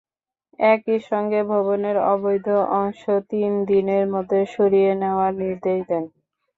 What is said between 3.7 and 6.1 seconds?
দিনের মধ্যে সরিয়ে নেওয়ার নির্দেশ দেন।